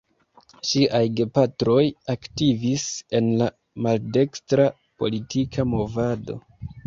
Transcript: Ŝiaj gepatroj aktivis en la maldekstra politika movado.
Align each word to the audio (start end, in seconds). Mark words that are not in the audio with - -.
Ŝiaj 0.67 1.01
gepatroj 1.19 1.83
aktivis 2.13 2.85
en 3.19 3.29
la 3.41 3.49
maldekstra 3.87 4.67
politika 5.03 5.67
movado. 5.75 6.39